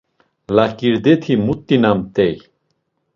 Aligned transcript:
Laǩirdeti 0.55 1.33
mut̆inamt̆ey. 1.45 2.35